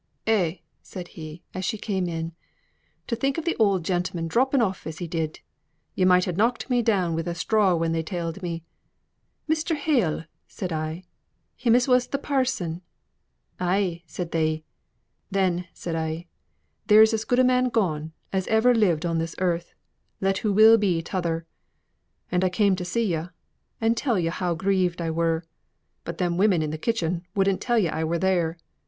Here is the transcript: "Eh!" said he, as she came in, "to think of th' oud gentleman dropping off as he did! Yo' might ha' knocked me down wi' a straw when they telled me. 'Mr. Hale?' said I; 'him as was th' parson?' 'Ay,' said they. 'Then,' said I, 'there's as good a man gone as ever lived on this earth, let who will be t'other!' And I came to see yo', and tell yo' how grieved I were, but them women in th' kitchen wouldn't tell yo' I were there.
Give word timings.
"Eh!" 0.25 0.55
said 0.81 1.09
he, 1.09 1.43
as 1.53 1.63
she 1.63 1.77
came 1.77 2.09
in, 2.09 2.33
"to 3.05 3.15
think 3.15 3.37
of 3.37 3.45
th' 3.45 3.53
oud 3.61 3.83
gentleman 3.85 4.27
dropping 4.27 4.59
off 4.59 4.87
as 4.87 4.97
he 4.97 5.05
did! 5.05 5.41
Yo' 5.93 6.07
might 6.07 6.25
ha' 6.25 6.35
knocked 6.35 6.71
me 6.71 6.81
down 6.81 7.13
wi' 7.13 7.21
a 7.27 7.35
straw 7.35 7.75
when 7.75 7.91
they 7.91 8.01
telled 8.01 8.41
me. 8.41 8.63
'Mr. 9.47 9.75
Hale?' 9.75 10.23
said 10.47 10.73
I; 10.73 11.03
'him 11.55 11.75
as 11.75 11.87
was 11.87 12.07
th' 12.07 12.19
parson?' 12.19 12.81
'Ay,' 13.59 14.01
said 14.07 14.31
they. 14.31 14.63
'Then,' 15.29 15.67
said 15.71 15.95
I, 15.95 16.25
'there's 16.87 17.13
as 17.13 17.23
good 17.23 17.37
a 17.37 17.43
man 17.43 17.69
gone 17.69 18.11
as 18.33 18.47
ever 18.47 18.73
lived 18.73 19.05
on 19.05 19.19
this 19.19 19.35
earth, 19.37 19.75
let 20.19 20.39
who 20.39 20.51
will 20.51 20.79
be 20.79 21.03
t'other!' 21.03 21.45
And 22.31 22.43
I 22.43 22.49
came 22.49 22.75
to 22.77 22.83
see 22.83 23.05
yo', 23.05 23.29
and 23.79 23.95
tell 23.95 24.17
yo' 24.17 24.31
how 24.31 24.55
grieved 24.55 24.99
I 24.99 25.11
were, 25.11 25.45
but 26.05 26.17
them 26.17 26.37
women 26.37 26.63
in 26.63 26.71
th' 26.71 26.81
kitchen 26.81 27.23
wouldn't 27.35 27.61
tell 27.61 27.77
yo' 27.77 27.91
I 27.91 28.03
were 28.03 28.17
there. 28.17 28.57